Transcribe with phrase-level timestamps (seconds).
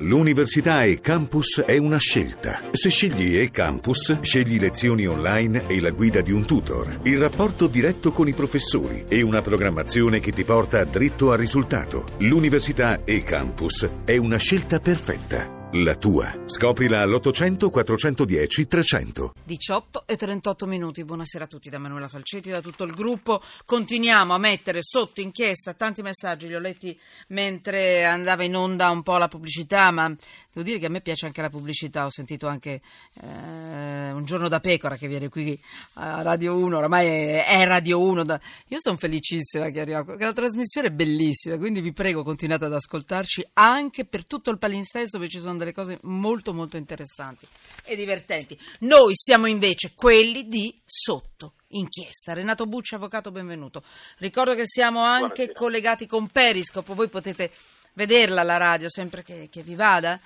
[0.00, 2.60] L'università e campus è una scelta.
[2.70, 7.66] Se scegli e campus, scegli lezioni online e la guida di un tutor, il rapporto
[7.66, 12.04] diretto con i professori e una programmazione che ti porta dritto al risultato.
[12.18, 15.57] L'università e campus è una scelta perfetta.
[15.72, 16.34] La tua.
[16.46, 19.34] Scoprila all'800 410 300.
[19.44, 21.04] 18 e 38 minuti.
[21.04, 23.42] Buonasera a tutti da Manuela Falcetti, da tutto il gruppo.
[23.66, 29.02] Continuiamo a mettere sotto inchiesta tanti messaggi, li ho letti mentre andava in onda un
[29.02, 32.06] po' la pubblicità, ma devo dire che a me piace anche la pubblicità.
[32.06, 32.80] Ho sentito anche
[33.20, 35.60] eh, Un giorno da pecora che viene qui
[35.94, 38.24] a Radio 1, oramai è, è Radio 1.
[38.24, 38.40] Da...
[38.68, 43.46] Io sono felicissima che arriva, la trasmissione è bellissima, quindi vi prego continuate ad ascoltarci
[43.52, 47.46] anche per tutto il palinsesto dove ci sono delle cose molto molto interessanti
[47.84, 48.58] e divertenti.
[48.80, 52.32] Noi siamo invece quelli di sotto inchiesta.
[52.32, 53.82] Renato Bucci, avvocato, benvenuto.
[54.18, 55.52] Ricordo che siamo anche Buonasera.
[55.54, 57.50] collegati con Periscope, voi potete
[57.94, 60.18] vederla la radio sempre che, che vi vada.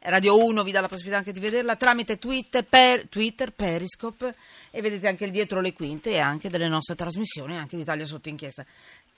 [0.00, 4.34] Radio 1 vi dà la possibilità anche di vederla tramite Twitter, per, Twitter, Periscope
[4.70, 8.28] e vedete anche il dietro le quinte e anche delle nostre trasmissioni, anche d'Italia sotto
[8.28, 8.64] inchiesta.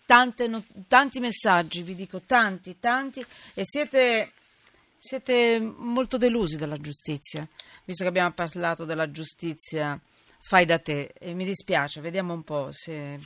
[0.06, 4.32] Tante no- tanti messaggi, vi dico tanti, tanti e siete
[5.02, 7.48] siete molto delusi dalla giustizia,
[7.84, 9.98] visto che abbiamo parlato della giustizia
[10.42, 13.18] fai da te e mi dispiace, vediamo un po' se,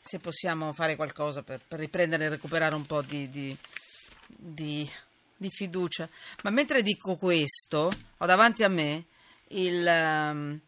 [0.00, 3.56] se possiamo fare qualcosa per, per riprendere e recuperare un po' di, di-
[4.28, 4.88] di-
[5.36, 6.08] di fiducia.
[6.44, 9.06] Ma mentre dico questo, ho davanti a me
[9.48, 10.60] il, ehm,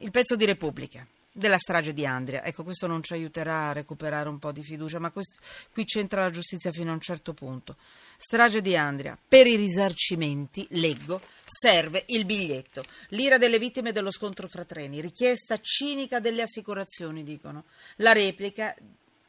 [0.00, 1.06] il pezzo di Repubblica
[1.36, 2.42] della strage di Andria.
[2.42, 6.22] Ecco, questo non ci aiuterà a recuperare un po' di fiducia, ma questo- qui c'entra
[6.22, 7.76] la giustizia fino a un certo punto.
[8.16, 9.18] Strage di Andria.
[9.28, 12.82] Per i risarcimenti, leggo, serve il biglietto.
[13.08, 15.00] L'ira delle vittime dello scontro fra treni.
[15.00, 17.64] Richiesta cinica delle assicurazioni, dicono.
[17.96, 18.74] La replica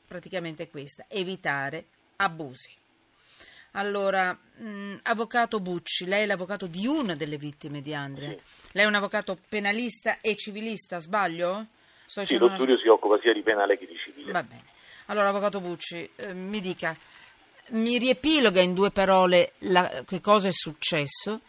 [0.08, 2.72] praticamente è questa, evitare abusi.
[3.72, 8.34] Allora, mh, avvocato Bucci, lei è l'avvocato di una delle vittime di Andria.
[8.72, 11.68] Lei è un avvocato penalista e civilista, sbaglio?
[12.10, 14.32] Sto Sì, lo una- studio si occupa sia di penale che di civile.
[14.32, 14.64] Va bene.
[15.08, 16.96] Allora, avvocato Bucci, eh, mi dica,
[17.70, 21.42] mi riepiloga in due parole la- che cosa è successo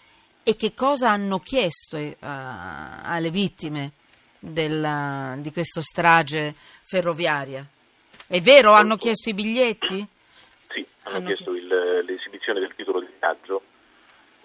[0.43, 3.93] e che cosa hanno chiesto eh, alle vittime
[4.39, 7.65] della- di questa strage ferroviaria.
[8.27, 9.05] È vero, hanno Molto.
[9.05, 10.07] chiesto i biglietti?
[10.71, 13.63] Sì, hanno Hanno chiesto il- l'esibizione del titolo di viaggio.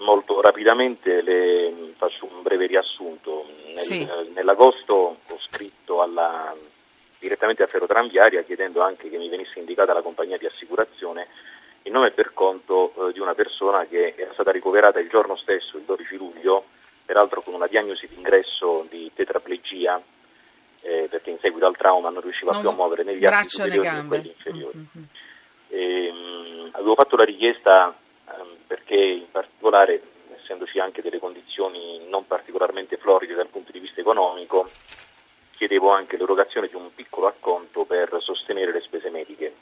[0.04, 3.46] Molto rapidamente le faccio un breve riassunto.
[3.68, 4.08] Nel- Sì.
[4.34, 4.94] Nell'agosto
[5.28, 6.54] ho scritto alla-
[7.20, 11.28] direttamente a Ferrotranviaria chiedendo anche che mi venisse indicata la compagnia di assicurazione
[11.84, 15.78] in nome per conto eh, di una persona che era stata ricoverata il giorno stesso,
[15.78, 16.66] il 12 luglio,
[17.06, 20.02] peraltro con una diagnosi di ingresso di tetraplegia,
[20.82, 23.50] eh, perché in seguito al trauma non riusciva Non- più a muovere né gli arti
[23.50, 24.78] superiori né quelli inferiori.
[24.78, 25.04] Mm, mm, mm.
[25.70, 27.96] E, mh, avevo fatto la richiesta
[28.30, 30.02] ehm, perché in particolare,
[30.36, 34.70] essendoci anche delle condizioni non particolarmente floride dal punto di vista economico,
[35.56, 39.54] chiedevo anche l'erogazione di un piccolo acconto per sostenere le spese mediche,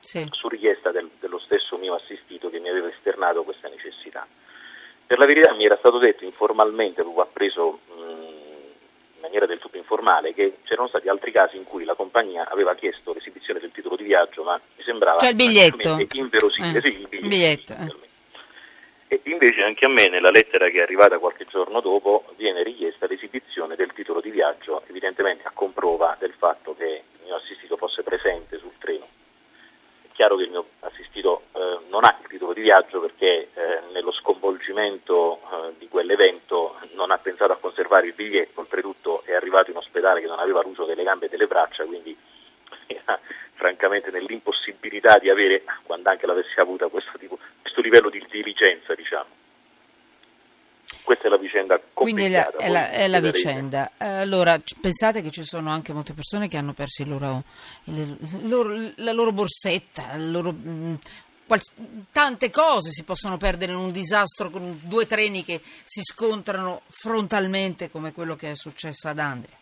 [0.00, 0.26] Sì.
[0.30, 4.26] su richiesta del- dello stesso mio assistito che mi aveva esternato questa necessità.
[5.06, 10.32] Per la verità mi era stato detto informalmente, avevo appreso in maniera del tutto informale,
[10.32, 14.04] che c'erano stati altri casi in cui la compagnia aveva chiesto l'esibizione del titolo di
[14.04, 15.98] viaggio, ma mi sembrava Cioè il biglietto.
[16.12, 16.78] inverosimile.
[16.78, 18.01] Eh, Sì, il biglietto, biglietto, eh.
[19.12, 23.06] E invece anche a me nella lettera che è arrivata qualche giorno dopo viene richiesta
[23.06, 28.02] l'esibizione del titolo di viaggio, evidentemente a comprova del fatto che il mio assistito fosse
[28.02, 29.06] presente sul treno.
[30.00, 33.80] È chiaro che il mio assistito eh, non ha il titolo di viaggio perché eh,
[33.92, 39.70] nello sconvolgimento eh, di quell'evento non ha pensato a conservare il biglietto, oltretutto è arrivato
[39.70, 42.16] in ospedale che non aveva l'uso delle gambe e delle braccia, quindi
[42.86, 43.20] era
[43.54, 49.40] francamente nell'impossibilità di avere, quando anche l'avessi avuta, questo, tipo, questo livello di diligenza, diciamo.
[51.04, 53.92] Questa è la vicenda Quindi è la, è la- è la vicenda.
[53.98, 57.42] Allora, pensate che ci sono anche molte persone che hanno perso il loro,
[57.84, 60.94] il- loro- la loro borsetta, loro, mm,
[62.12, 67.90] tante cose si possono perdere in un disastro con due treni che si scontrano frontalmente
[67.90, 69.56] come quello che è successo ad Andria.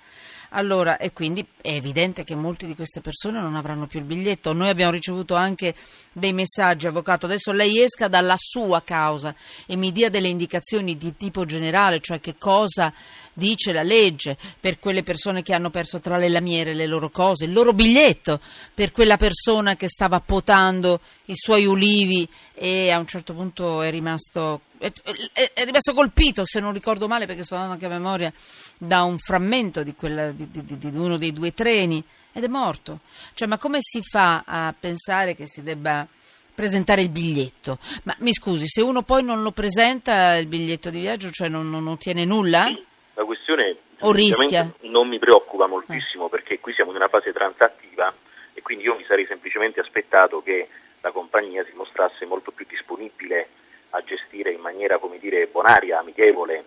[0.51, 4.53] Allora, e quindi è evidente che molti di queste persone non avranno più il biglietto.
[4.53, 5.75] Noi abbiamo ricevuto anche
[6.13, 7.27] dei messaggi, avvocato.
[7.27, 9.35] Adesso lei esca dalla sua causa
[9.67, 12.93] e mi dia delle indicazioni di tipo generale, cioè che cosa
[13.33, 17.45] dice la legge per quelle persone che hanno perso tra le lamiere le loro cose,
[17.45, 18.41] il loro biglietto
[18.75, 23.91] per quella persona che stava potando i suoi ulivi e a un certo punto è
[23.91, 28.33] rimasto è, rimasto colpito, se non ricordo male, perché sto andando anche a memoria,
[28.79, 33.01] da un frammento di, quella- di- di- di- uno dei due treni ed è morto.
[33.35, 36.07] Cioè, ma come si fa a pensare che si debba
[36.55, 37.79] presentare il biglietto.
[38.05, 41.69] Ma mi scusi, se uno poi non lo presenta il biglietto di viaggio, cioè non,
[41.71, 42.65] non ottiene nulla?
[42.67, 42.85] Sì,
[43.15, 44.71] la questione O rischia?
[44.83, 48.13] non mi preoccupa moltissimo perché qui siamo in una fase transattiva
[48.55, 50.69] e quindi io mi sarei semplicemente aspettato che
[51.03, 53.49] la compagnia si mostrasse molto più disponibile
[53.91, 56.65] a gestire in maniera, come dire, bonaria, amichevole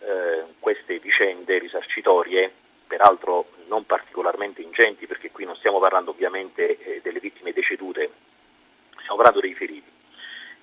[0.00, 2.50] eh, queste vicende risarcitorie,
[2.86, 8.10] peraltro non particolarmente ingenti perché qui non stiamo parlando ovviamente eh, delle vittime decedute,
[9.00, 9.90] stiamo parlando dei feriti.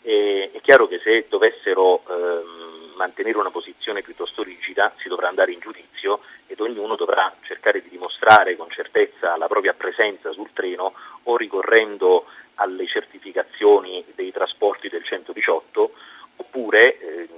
[0.04, 5.52] E, è chiaro che se dovessero ehm, mantenere una posizione piuttosto rigida si dovrà andare
[5.52, 10.94] in giudizio ed ognuno dovrà cercare di dimostrare con certezza la propria presenza sul treno
[11.24, 12.26] o ricorrendo
[12.56, 15.92] alle certificazioni dei trasporti del 118
[16.38, 17.30] oppure eh,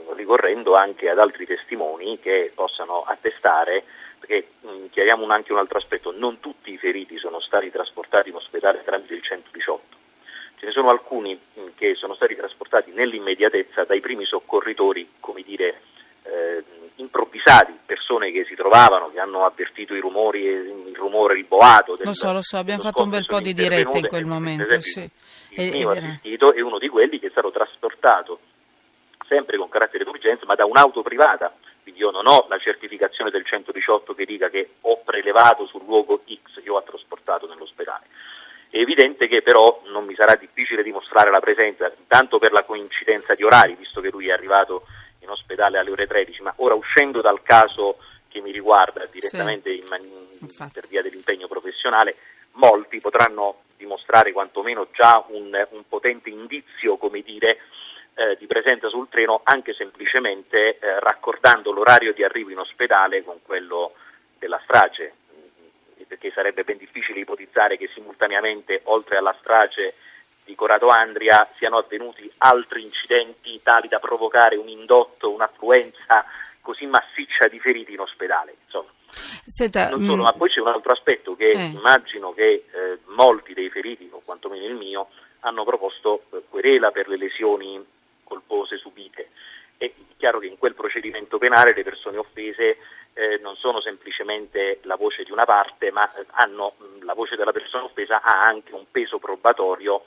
[0.74, 3.84] anche ad altri testimoni che possano attestare,
[4.20, 8.36] perché mh, chiariamo anche un altro aspetto, non tutti i feriti sono stati trasportati in
[8.36, 9.98] ospedale tramite il 118,
[10.60, 15.82] ce ne sono alcuni mh, che sono stati trasportati nell'immediatezza dai primi soccorritori, come dire,
[16.24, 16.64] eh,
[16.96, 21.96] improvvisati, persone che si trovavano, che hanno avvertito i rumori, il rumore, il boato.
[21.96, 24.80] Del, lo so, lo so, abbiamo fatto un bel po' di dirette in quel momento.
[24.80, 25.10] Sì.
[25.56, 28.40] Il mio assistito è uno di quelli che è stato trasportato
[29.28, 31.54] sempre con carattere d'urgenza, ma da un'auto privata.
[31.82, 36.24] Quindi io non ho la certificazione del 118 che dica che ho prelevato sul luogo
[36.26, 38.06] X che ho trasportato nell'ospedale.
[38.70, 43.36] È evidente che però non mi sarà difficile dimostrare la presenza, intanto per la coincidenza
[43.36, 44.88] di orari, visto che lui è arrivato
[45.20, 47.98] in ospedale alle ore 13, ma ora uscendo dal caso
[48.30, 52.16] che mi riguarda direttamente sì, in, per via dell'impegno professionale,
[52.54, 57.60] molti potranno dimostrare quantomeno già un, un potente indizio, come dire,
[58.16, 63.40] eh, di presenza sul treno anche semplicemente eh, raccordando l'orario di arrivo in ospedale con
[63.44, 63.94] quello
[64.38, 69.96] della strage, mm, perché sarebbe ben difficile ipotizzare che simultaneamente, oltre alla strage
[70.46, 76.26] di Corrado Andria, siano avvenuti altri incidenti tali da provocare un indotto, un'affluenza
[76.62, 78.56] così massiccia di feriti in ospedale.
[78.64, 78.92] Insomma.
[79.46, 80.26] Senta, non solo, mh...
[80.26, 81.66] ma poi c'è un altro aspetto che eh.
[81.66, 85.10] immagino che eh, molti dei feriti, o quantomeno il mio,
[85.42, 87.86] hanno proposto eh, querela per le lesioni
[88.34, 89.30] colpose subite.
[89.78, 92.78] È chiaro che in quel procedimento penale le persone offese
[93.14, 97.52] eh, non sono semplicemente la voce di una parte, ma eh, hanno, la voce della
[97.52, 100.04] persona offesa ha anche un peso probatorio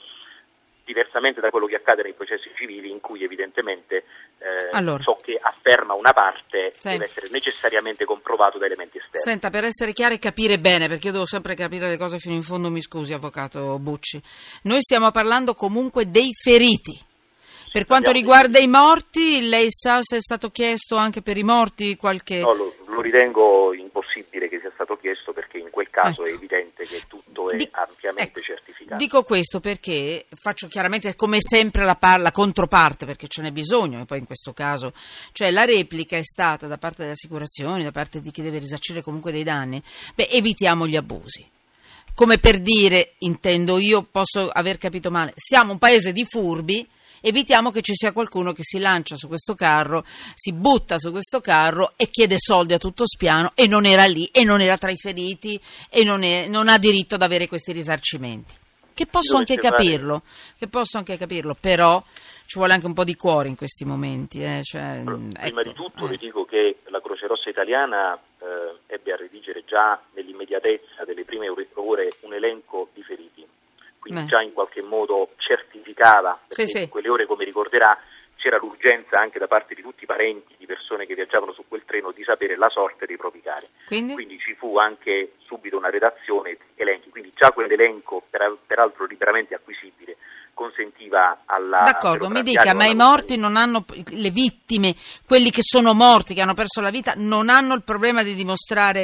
[0.86, 4.04] diversamente da quello che accade nei processi civili in cui evidentemente
[4.38, 5.02] eh, allora.
[5.02, 6.90] ciò che afferma una parte sì.
[6.90, 9.18] deve essere necessariamente comprovato da elementi esterni.
[9.18, 12.36] Senta, per essere chiaro e capire bene, perché io devo sempre capire le cose fino
[12.36, 14.22] in fondo, mi scusi Avvocato Bucci,
[14.62, 17.14] noi stiamo parlando comunque dei feriti.
[17.76, 21.94] Per quanto riguarda i morti, lei sa se è stato chiesto anche per i morti
[21.96, 22.40] qualche...
[22.40, 26.30] No, lo, lo ritengo impossibile che sia stato chiesto perché in quel caso ecco.
[26.30, 27.68] è evidente che tutto è Di...
[27.72, 28.40] ampiamente ecco.
[28.40, 28.96] certificato.
[28.96, 34.00] Dico questo perché faccio chiaramente come sempre la, par- la controparte perché ce n'è bisogno
[34.00, 34.94] e poi in questo caso,
[35.32, 39.02] cioè la replica è stata da parte delle assicurazioni, da parte di chi deve risarcire
[39.02, 39.82] comunque dei danni,
[40.14, 41.46] beh evitiamo gli abusi
[42.14, 46.88] come per dire, intendo io, posso aver capito male, siamo un paese di furbi,
[47.26, 51.40] evitiamo che ci sia qualcuno che si lancia su questo carro, si butta su questo
[51.40, 54.92] carro e chiede soldi a tutto spiano e non era lì e non era tra
[54.92, 58.54] i feriti e non, è, non ha diritto ad avere questi risarcimenti.
[58.94, 60.22] Che posso anche capirlo,
[60.56, 62.02] che posso anche capirlo, però
[62.46, 64.42] ci vuole anche un po' di cuore in questi momenti.
[64.42, 66.08] Eh, cioè, Prima ecco, di tutto eh.
[66.10, 71.48] vi dico che la Croce Rossa italiana eh, ebbe a redigere già nell'immediatezza delle prime
[71.48, 73.35] ore un elenco di feriti
[74.06, 74.30] quindi Beh.
[74.30, 77.98] già in qualche modo certificava, perché sì, in quelle ore, come ricorderà,
[78.36, 81.82] c'era l'urgenza anche da parte di tutti i parenti di persone che viaggiavano su quel
[81.84, 83.66] treno di sapere la sorte dei propri cari.
[83.86, 90.16] Quindi, quindi ci fu anche subito una redazione elenchi, quindi già quell'elenco, peraltro liberamente acquisibile,
[90.56, 91.82] consentiva alla...
[91.84, 94.94] D'accordo, mi dica, ma i morti non hanno, le vittime,
[95.26, 99.02] quelli che sono morti, che hanno perso la vita, non hanno il problema di dimostrare...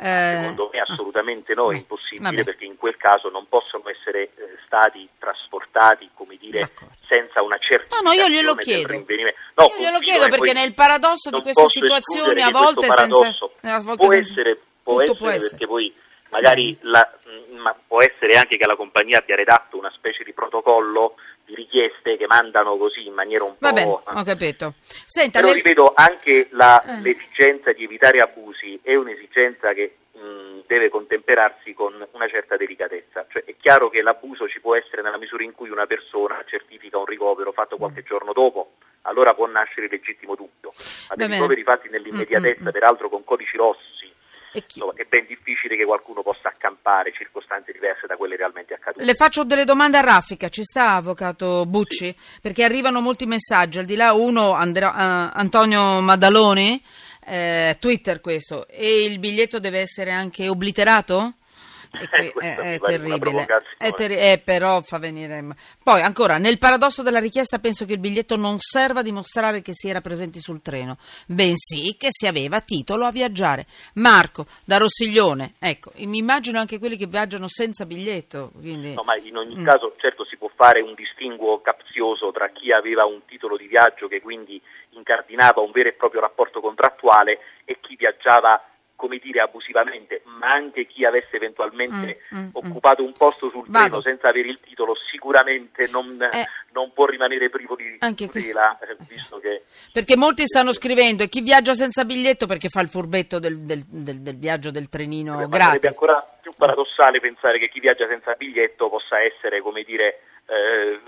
[0.00, 0.38] Eh...
[0.40, 2.44] Secondo me assolutamente no, è impossibile Vabbè.
[2.44, 6.94] perché in quel caso non possono essere eh, stati trasportati, come dire, D'accordo.
[7.06, 7.96] senza una certa...
[7.96, 8.92] No, no, io glielo chiedo.
[8.92, 13.34] No, io glielo chiedo perché nel paradosso di queste situazioni a volte senza...
[13.62, 14.32] A volte può senza...
[14.32, 15.94] essere, può essere, può essere perché poi
[16.30, 17.08] magari la,
[17.58, 22.16] ma può essere anche che la compagnia abbia redatto una specie di protocollo di richieste
[22.16, 24.02] che mandano così in maniera un Vabbè, po'...
[24.04, 24.74] ho capito.
[24.80, 25.62] Senta, Però nel...
[25.62, 27.00] ripeto, anche la, eh.
[27.00, 33.26] l'esigenza di evitare abusi è un'esigenza che mh, deve contemperarsi con una certa delicatezza.
[33.30, 36.98] Cioè, è chiaro che l'abuso ci può essere nella misura in cui una persona certifica
[36.98, 38.72] un ricovero fatto qualche giorno dopo,
[39.02, 40.72] allora può nascere il legittimo dubbio.
[41.08, 42.72] Ma dei ricoveri fatti nell'immediatezza, mm, mm, mm.
[42.72, 43.87] peraltro con codici rossi,
[44.66, 44.78] chi...
[44.78, 49.04] insomma, è ben difficile che qualcuno possa accampare circostanze diverse da quelle realmente accadute.
[49.04, 52.06] Le faccio delle domande a raffica, ci sta avvocato Bucci?
[52.06, 52.40] Sì.
[52.40, 56.82] Perché arrivano molti messaggi, al di là uno Andrea, uh, Antonio Maddaloni,
[57.26, 61.34] eh, Twitter questo, e il biglietto deve essere anche obliterato?
[61.90, 63.46] Qui, è, è terribile,
[63.78, 65.42] è ter- eh, però fa venire.
[65.82, 69.72] Poi ancora, nel paradosso della richiesta, penso che il biglietto non serva a dimostrare che
[69.72, 73.66] si era presenti sul treno, bensì che si aveva titolo a viaggiare.
[73.94, 78.50] Marco da Rossiglione, ecco, mi immagino anche quelli che viaggiano senza biglietto.
[78.54, 78.94] Quindi...
[78.94, 79.64] No, ma in ogni mm.
[79.64, 84.08] caso, certo, si può fare un distinguo capzioso tra chi aveva un titolo di viaggio
[84.08, 88.62] che quindi incardinava un vero e proprio rapporto contrattuale e chi viaggiava
[88.98, 92.50] come dire, abusivamente, ma anche chi avesse eventualmente mm, mm, mm.
[92.52, 93.78] occupato un posto sul Vado.
[93.78, 98.96] treno senza avere il titolo sicuramente non, eh, non può rimanere privo di tutela, eh,
[99.08, 99.62] visto che...
[99.92, 103.84] Perché molti stanno scrivendo, e chi viaggia senza biglietto perché fa il furbetto del, del,
[103.86, 105.66] del, del viaggio del trenino gratis.
[105.66, 110.98] Sarebbe ancora più paradossale pensare che chi viaggia senza biglietto possa essere, come dire, eh,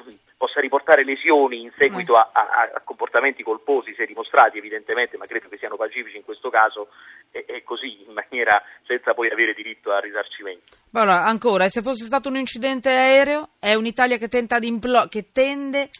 [0.40, 5.50] possa riportare lesioni in seguito a, a, a, comportamenti colposi, se dimostrati evidentemente, ma credo
[5.50, 6.88] che siano pacifici in questo caso,
[7.30, 10.78] e, e così in maniera senza poi avere diritto a risarcimento.
[10.94, 14.30] Allora, ancora, se fosse stato un incidente aereo, è un'Italia che,
[14.62, 15.90] implo- che tende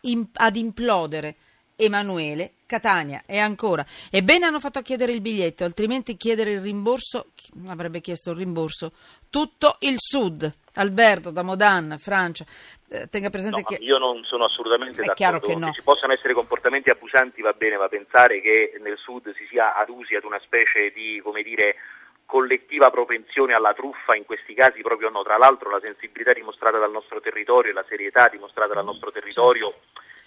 [0.00, 1.34] in- ad implodere.
[1.76, 3.84] Emanuele, Catania e ancora.
[4.08, 7.32] Ebbene hanno fatto a chiedere il biglietto, altrimenti chiedere il rimborso,
[7.66, 8.92] avrebbe chiesto il rimborso,
[9.28, 10.62] tutto il sud.
[10.74, 12.44] Alberto da Modan, Francia,
[12.88, 13.82] eh, tenga presente no, che...
[13.82, 15.72] Io non sono assolutamente è d'accordo che, no.
[15.72, 20.14] ci possano essere comportamenti abusanti, va bene, ma pensare che nel sud si sia adusi
[20.14, 21.76] ad una specie di, come dire,
[22.26, 25.22] collettiva propensione alla truffa in questi casi proprio no.
[25.22, 29.74] Tra l'altro la sensibilità dimostrata dal nostro territorio e la serietà dimostrata dal nostro territorio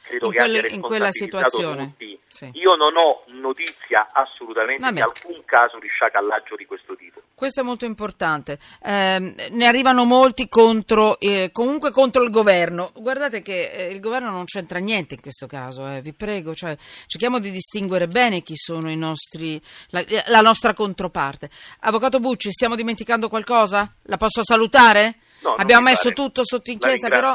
[0.07, 1.85] credo in che quelle, abbia in quella situazione.
[1.97, 2.19] tutti.
[2.27, 2.49] Sì.
[2.53, 4.95] Io non ho notizia assolutamente Vabbè.
[4.95, 7.21] di alcun caso di sciacallaggio di questo tipo.
[7.33, 8.59] Questo è molto importante.
[8.83, 12.91] Eh, ne arrivano molti contro, eh, comunque contro il governo.
[12.95, 16.53] Guardate che eh, il governo non c'entra niente in questo caso, eh, vi prego.
[16.53, 21.49] Cioè, cerchiamo di distinguere bene chi sono i nostri, la, la nostra controparte.
[21.81, 23.93] Avvocato Bucci, stiamo dimenticando qualcosa?
[24.03, 25.19] La posso salutare?
[25.39, 27.33] No, Abbiamo messo tutto sotto inchiesta, però.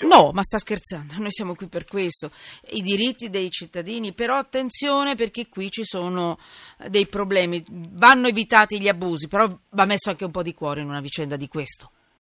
[0.00, 2.30] No, ma sta scherzando, noi siamo qui per questo.
[2.70, 6.38] I diritti dei cittadini, però attenzione perché qui ci sono
[6.88, 7.64] dei problemi.
[7.68, 11.36] Vanno evitati gli abusi, però va messo anche un po' di cuore in una vicenda
[11.36, 11.90] di questo.